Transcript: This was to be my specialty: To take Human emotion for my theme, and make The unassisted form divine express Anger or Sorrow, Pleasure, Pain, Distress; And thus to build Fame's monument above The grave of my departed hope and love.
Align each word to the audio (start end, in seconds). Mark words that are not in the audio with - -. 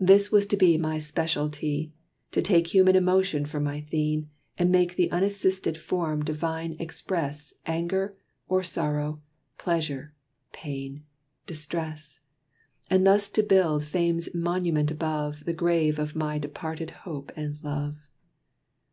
This 0.00 0.32
was 0.32 0.46
to 0.48 0.56
be 0.56 0.76
my 0.76 0.98
specialty: 0.98 1.92
To 2.32 2.42
take 2.42 2.74
Human 2.74 2.96
emotion 2.96 3.46
for 3.46 3.60
my 3.60 3.80
theme, 3.82 4.28
and 4.58 4.68
make 4.72 4.96
The 4.96 5.08
unassisted 5.12 5.78
form 5.78 6.24
divine 6.24 6.74
express 6.80 7.54
Anger 7.66 8.16
or 8.48 8.64
Sorrow, 8.64 9.22
Pleasure, 9.58 10.12
Pain, 10.50 11.04
Distress; 11.46 12.18
And 12.90 13.06
thus 13.06 13.28
to 13.30 13.44
build 13.44 13.84
Fame's 13.84 14.34
monument 14.34 14.90
above 14.90 15.44
The 15.44 15.52
grave 15.54 16.00
of 16.00 16.16
my 16.16 16.36
departed 16.36 16.90
hope 17.06 17.30
and 17.36 17.56
love. 17.62 18.08